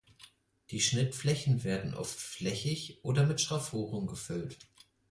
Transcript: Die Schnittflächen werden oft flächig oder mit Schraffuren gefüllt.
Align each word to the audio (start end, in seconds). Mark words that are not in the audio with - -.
Die 0.71 0.81
Schnittflächen 0.81 1.63
werden 1.63 1.93
oft 1.93 2.19
flächig 2.19 3.05
oder 3.05 3.23
mit 3.23 3.39
Schraffuren 3.39 4.07
gefüllt. 4.07 4.57